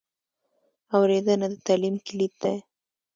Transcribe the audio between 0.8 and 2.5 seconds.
اورېدنه د تعلیم کلید